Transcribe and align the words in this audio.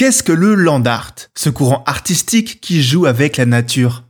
Qu'est-ce 0.00 0.22
que 0.22 0.32
le 0.32 0.54
land 0.54 0.86
art, 0.86 1.14
ce 1.34 1.50
courant 1.50 1.84
artistique 1.84 2.62
qui 2.62 2.82
joue 2.82 3.04
avec 3.04 3.36
la 3.36 3.44
nature? 3.44 4.04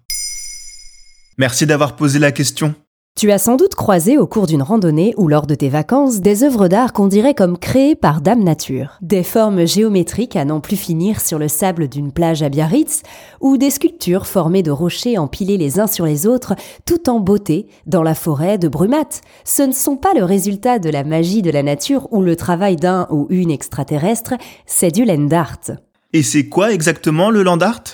Merci 1.37 1.67
d'avoir 1.67 1.97
posé 1.97 2.21
la 2.21 2.31
question. 2.31 2.77
Tu 3.21 3.31
as 3.31 3.37
sans 3.37 3.57
doute 3.57 3.75
croisé 3.75 4.17
au 4.17 4.27
cours 4.27 4.47
d'une 4.47 4.63
randonnée 4.63 5.13
ou 5.19 5.29
lors 5.29 5.47
de 5.47 5.55
tes 5.55 5.69
vacances 5.69 6.23
des 6.23 6.43
œuvres 6.43 6.69
d'art 6.69 6.95
qu'on 6.95 7.07
dirait 7.07 7.35
comme 7.35 7.59
créées 7.59 7.95
par 7.95 8.23
Dame 8.23 8.43
Nature. 8.43 8.97
Des 9.03 9.23
formes 9.23 9.67
géométriques 9.67 10.37
à 10.37 10.47
n'en 10.47 10.61
plus 10.61 10.77
finir 10.77 11.21
sur 11.21 11.39
le 11.39 11.47
sable 11.47 11.89
d'une 11.89 12.13
plage 12.13 12.43
à 12.43 12.49
Biarritz 12.49 13.03
ou 13.43 13.59
des 13.59 13.69
sculptures 13.69 14.27
formées 14.27 14.63
de 14.63 14.71
rochers 14.71 15.19
empilés 15.19 15.59
les 15.59 15.79
uns 15.79 15.87
sur 15.87 16.07
les 16.07 16.27
autres 16.27 16.55
tout 16.87 17.11
en 17.11 17.21
beauté 17.21 17.67
dans 17.85 18.03
la 18.03 18.15
forêt 18.15 18.57
de 18.57 18.69
Brumath. 18.69 19.21
Ce 19.45 19.65
ne 19.65 19.73
sont 19.73 19.99
pas 19.99 20.15
le 20.15 20.25
résultat 20.25 20.79
de 20.79 20.89
la 20.89 21.05
magie 21.05 21.43
de 21.43 21.51
la 21.51 21.63
nature 21.63 22.11
ou 22.13 22.23
le 22.23 22.37
travail 22.37 22.77
d'un 22.77 23.07
ou 23.11 23.27
une 23.29 23.51
extraterrestre, 23.51 24.33
c'est 24.65 24.93
du 24.93 25.05
land 25.05 25.29
art. 25.33 25.73
Et 26.15 26.23
c'est 26.23 26.49
quoi 26.49 26.73
exactement 26.73 27.29
le 27.29 27.43
land 27.43 27.61
art? 27.61 27.85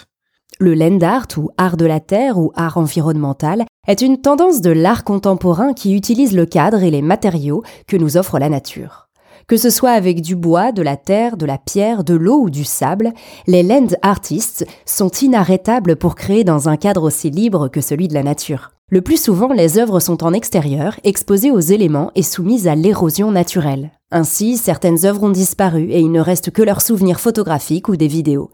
Le 0.61 0.75
land 0.75 1.01
art 1.01 1.27
ou 1.37 1.51
art 1.59 1.77
de 1.77 1.85
la 1.85 1.99
terre 1.99 2.39
ou 2.39 2.53
art 2.55 2.79
environnemental 2.79 3.65
est 3.87 4.03
une 4.03 4.21
tendance 4.21 4.61
de 4.61 4.71
l'art 4.71 5.05
contemporain 5.05 5.73
qui 5.73 5.95
utilise 5.95 6.35
le 6.35 6.47
cadre 6.47 6.83
et 6.83 6.91
les 6.91 7.03
matériaux 7.03 7.63
que 7.87 7.97
nous 7.97 8.17
offre 8.17 8.39
la 8.39 8.49
nature. 8.49 9.09
Que 9.47 9.57
ce 9.57 9.71
soit 9.71 9.93
avec 9.93 10.23
du 10.23 10.35
bois, 10.35 10.73
de 10.73 10.83
la 10.83 10.97
terre, 10.97 11.37
de 11.37 11.47
la 11.47 11.59
pierre, 11.59 12.03
de 12.03 12.15
l'eau 12.15 12.41
ou 12.41 12.51
du 12.51 12.65
sable, 12.65 13.13
les 13.47 13.63
land 13.63 13.87
artists 14.03 14.67
sont 14.85 15.11
inarrêtables 15.11 15.97
pour 15.97 16.17
créer 16.17 16.43
dans 16.43 16.69
un 16.69 16.77
cadre 16.77 17.05
aussi 17.05 17.31
libre 17.31 17.69
que 17.69 17.81
celui 17.81 18.09
de 18.09 18.15
la 18.15 18.25
nature. 18.25 18.76
Le 18.93 19.01
plus 19.01 19.21
souvent, 19.21 19.53
les 19.53 19.79
œuvres 19.79 19.99
sont 19.99 20.23
en 20.23 20.33
extérieur, 20.33 21.01
exposées 21.03 21.51
aux 21.51 21.59
éléments 21.59 22.13
et 22.15 22.23
soumises 22.23 22.69
à 22.69 22.77
l'érosion 22.77 23.33
naturelle. 23.33 23.91
Ainsi, 24.13 24.57
certaines 24.57 25.05
œuvres 25.05 25.25
ont 25.25 25.31
disparu 25.31 25.91
et 25.91 25.99
il 25.99 26.13
ne 26.13 26.21
reste 26.21 26.53
que 26.53 26.63
leurs 26.63 26.81
souvenirs 26.81 27.19
photographiques 27.19 27.89
ou 27.89 27.97
des 27.97 28.07
vidéos. 28.07 28.49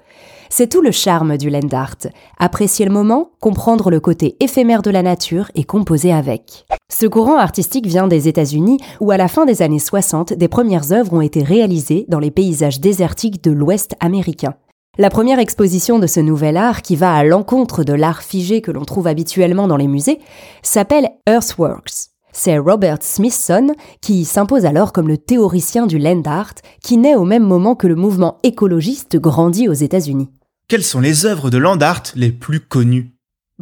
C'est 0.49 0.71
tout 0.71 0.81
le 0.81 0.91
charme 0.91 1.37
du 1.37 1.51
land 1.51 1.69
art. 1.73 2.09
Apprécier 2.39 2.87
le 2.87 2.93
moment, 2.93 3.33
comprendre 3.41 3.91
le 3.91 4.01
côté 4.01 4.39
éphémère 4.41 4.81
de 4.81 4.91
la 4.91 5.03
nature 5.03 5.51
et 5.55 5.65
composer 5.65 6.15
avec. 6.15 6.65
Ce 6.91 7.05
courant 7.05 7.37
artistique 7.37 7.87
vient 7.87 8.09
des 8.09 8.27
États-Unis 8.27 8.79
où 9.01 9.11
à 9.11 9.19
la 9.19 9.29
fin 9.29 9.45
des 9.45 9.61
années 9.61 9.79
60, 9.79 10.33
des 10.33 10.49
premières 10.49 10.93
œuvres 10.93 11.13
ont 11.13 11.21
été 11.21 11.43
réalisées 11.43 12.07
dans 12.09 12.21
les 12.21 12.31
paysages 12.31 12.81
désertiques 12.81 13.45
de 13.45 13.51
l'Ouest 13.51 13.97
américain. 14.01 14.55
La 14.99 15.09
première 15.09 15.39
exposition 15.39 15.99
de 15.99 16.07
ce 16.07 16.21
nouvel 16.21 16.59
art, 16.59 16.83
qui 16.83 16.97
va 16.97 17.15
à 17.15 17.25
l'encontre 17.25 17.83
de 17.83 17.95
l'art 17.95 18.23
figé 18.23 18.61
que 18.61 18.71
l'on 18.71 18.85
trouve 18.85 19.07
habituellement 19.07 19.67
dans 19.67 19.79
les 19.79 19.87
musées, 19.87 20.19
s'appelle 20.63 21.09
Earthworks. 21.27 22.11
C'est 22.31 22.59
Robert 22.59 22.99
Smithson 23.01 23.75
qui 24.03 24.27
s'impose 24.27 24.67
alors 24.67 24.93
comme 24.93 25.09
le 25.09 25.17
théoricien 25.17 25.87
du 25.87 25.99
land 25.99 26.21
art, 26.27 26.57
qui 26.83 26.99
naît 26.99 27.17
au 27.17 27.25
même 27.25 27.43
moment 27.43 27.75
que 27.75 27.87
le 27.87 27.95
mouvement 27.95 28.39
écologiste 28.43 29.17
grandit 29.17 29.67
aux 29.67 29.73
États-Unis. 29.73 30.29
Quelles 30.69 30.85
sont 30.85 31.01
les 31.01 31.25
œuvres 31.25 31.49
de 31.49 31.57
land 31.57 31.81
art 31.81 32.03
les 32.15 32.31
plus 32.31 32.61
connues? 32.61 33.12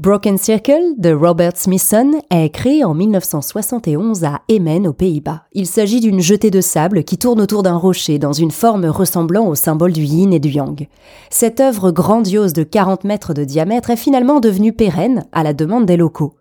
Broken 0.00 0.38
Circle 0.38 0.94
de 0.96 1.12
Robert 1.12 1.58
Smithson 1.58 2.22
est 2.30 2.48
créé 2.48 2.84
en 2.84 2.94
1971 2.94 4.24
à 4.24 4.40
Emmen 4.50 4.86
aux 4.86 4.94
Pays-Bas. 4.94 5.42
Il 5.52 5.66
s'agit 5.66 6.00
d'une 6.00 6.20
jetée 6.20 6.50
de 6.50 6.62
sable 6.62 7.04
qui 7.04 7.18
tourne 7.18 7.38
autour 7.38 7.62
d'un 7.62 7.76
rocher 7.76 8.18
dans 8.18 8.32
une 8.32 8.50
forme 8.50 8.86
ressemblant 8.86 9.46
au 9.46 9.54
symbole 9.54 9.92
du 9.92 10.04
yin 10.04 10.32
et 10.32 10.38
du 10.38 10.48
yang. 10.48 10.88
Cette 11.28 11.60
œuvre 11.60 11.90
grandiose 11.90 12.54
de 12.54 12.62
40 12.62 13.04
mètres 13.04 13.34
de 13.34 13.44
diamètre 13.44 13.90
est 13.90 13.96
finalement 13.96 14.40
devenue 14.40 14.72
pérenne 14.72 15.26
à 15.32 15.42
la 15.42 15.52
demande 15.52 15.84
des 15.84 15.98
locaux. 15.98 16.32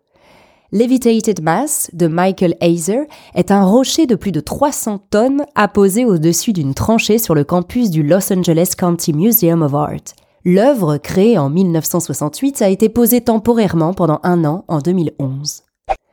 Levitated 0.71 1.43
Mass 1.43 1.89
de 1.91 2.07
Michael 2.07 2.55
Hazer 2.61 3.07
est 3.35 3.52
un 3.52 3.65
rocher 3.65 4.05
de 4.05 4.15
plus 4.15 4.31
de 4.31 4.39
300 4.39 5.02
tonnes 5.09 5.43
apposé 5.55 6.05
au-dessus 6.05 6.53
d'une 6.53 6.73
tranchée 6.73 7.17
sur 7.17 7.35
le 7.35 7.43
campus 7.43 7.89
du 7.89 8.03
Los 8.03 8.31
Angeles 8.31 8.75
County 8.77 9.11
Museum 9.11 9.63
of 9.63 9.73
Art. 9.75 10.15
L'œuvre, 10.45 10.98
créée 10.98 11.38
en 11.38 11.50
1968, 11.50 12.62
a 12.62 12.70
été 12.70 12.88
posée 12.88 13.22
temporairement 13.22 13.94
pendant 13.94 14.20
un 14.23 14.45
an 14.45 14.64
en 14.67 14.80
2011. 14.80 15.64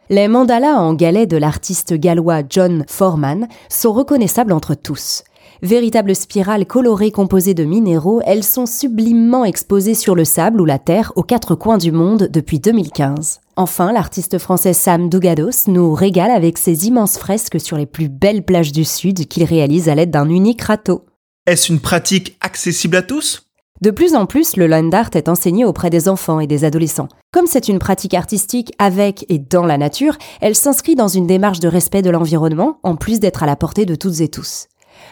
Les 0.09 0.28
mandalas 0.28 0.78
en 0.78 0.94
galets 0.94 1.28
de 1.28 1.37
l'artiste 1.37 1.94
gallois 1.94 2.42
John 2.48 2.84
Foreman 2.88 3.48
sont 3.69 3.92
reconnaissables 3.92 4.53
entre 4.53 4.75
tous. 4.75 5.22
Véritables 5.62 6.15
spirales 6.15 6.66
colorées 6.66 7.10
composées 7.10 7.54
de 7.54 7.65
minéraux, 7.65 8.20
elles 8.26 8.44
sont 8.44 8.66
sublimement 8.66 9.44
exposées 9.44 9.94
sur 9.94 10.15
le 10.15 10.25
sable 10.25 10.60
ou 10.60 10.65
la 10.65 10.78
terre 10.78 11.12
aux 11.16 11.22
quatre 11.22 11.54
coins 11.54 11.78
du 11.78 11.92
monde 11.92 12.28
depuis 12.31 12.59
2015. 12.59 13.41
Enfin, 13.56 13.92
l'artiste 13.92 14.38
français 14.38 14.75
Sam 14.75 15.09
Dougados 15.09 15.66
nous 15.69 15.94
régale 15.94 16.31
avec 16.31 16.59
ses 16.59 16.86
immenses 16.86 17.16
fresques 17.16 17.60
sur 17.60 17.76
les 17.76 17.86
plus 17.86 18.09
belles 18.09 18.44
plages 18.44 18.72
du 18.72 18.84
Sud 18.84 19.26
qu'il 19.28 19.44
réalise 19.44 19.88
à 19.88 19.94
l'aide 19.94 20.10
d'un 20.10 20.28
unique 20.28 20.62
râteau. 20.62 21.06
Est-ce 21.47 21.72
une 21.72 21.81
pratique 21.81 22.36
accessible 22.41 22.97
à 22.97 23.03
tous? 23.03 23.45
De 23.81 23.91
plus 23.91 24.14
en 24.14 24.26
plus, 24.26 24.56
le 24.56 24.66
land 24.66 24.91
art 24.92 25.10
est 25.14 25.28
enseigné 25.28 25.64
auprès 25.64 25.91
des 25.91 26.09
enfants 26.09 26.41
et 26.41 26.47
des 26.47 26.64
adolescents. 26.64 27.09
Comme 27.32 27.47
c'est 27.47 27.69
une 27.69 27.78
pratique 27.78 28.14
artistique 28.14 28.72
avec 28.78 29.26
et 29.28 29.38
dans 29.38 29.66
la 29.66 29.78
nature, 29.78 30.16
elle 30.41 30.54
s'inscrit 30.54 30.94
dans 30.94 31.09
une 31.09 31.26
démarche 31.26 31.60
de 31.60 31.69
respect 31.69 32.03
de 32.03 32.10
l'environnement, 32.10 32.78
en 32.82 32.97
plus 32.97 33.20
d'être 33.20 33.42
à 33.42 33.47
la 33.47 33.56
portée 33.56 33.84
de 33.84 33.94
toutes 33.94 34.20
et 34.20 34.28
tous. 34.28 34.69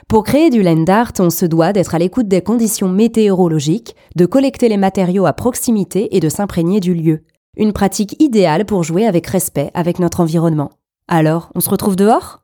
Pour 0.09 0.25
créer 0.25 0.49
du 0.49 0.63
land 0.63 0.85
art, 0.89 1.13
on 1.19 1.31
se 1.31 1.45
doit 1.45 1.73
d'être 1.73 1.95
à 1.95 1.99
l'écoute 1.99 2.29
des 2.29 2.41
conditions 2.41 2.89
météorologiques, 2.89 3.95
de 4.17 4.27
collecter 4.27 4.69
les 4.69 4.79
matériaux 4.79 5.27
à 5.27 5.35
proximité 5.35 6.17
et 6.17 6.21
de 6.21 6.29
s'imprégner 6.29 6.81
du 6.81 6.95
lieu. 6.95 7.25
Une 7.57 7.73
pratique 7.73 8.21
idéale 8.21 8.65
pour 8.65 8.83
jouer 8.83 9.07
avec 9.07 9.27
respect 9.27 9.71
avec 9.75 9.99
notre 9.99 10.21
environnement. 10.21 10.71
Alors, 11.07 11.51
on 11.55 11.61
se 11.61 11.69
retrouve 11.69 11.97
dehors? 11.97 12.41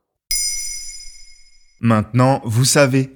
Maintenant, 1.81 2.41
vous 2.45 2.65
savez, 2.65 3.15